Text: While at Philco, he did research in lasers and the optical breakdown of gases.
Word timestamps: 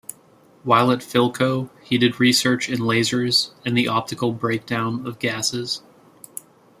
While 0.63 0.89
at 0.91 1.01
Philco, 1.03 1.69
he 1.83 1.99
did 1.99 2.19
research 2.19 2.69
in 2.69 2.79
lasers 2.79 3.51
and 3.63 3.77
the 3.77 3.87
optical 3.87 4.31
breakdown 4.33 5.05
of 5.05 5.19
gases. 5.19 5.83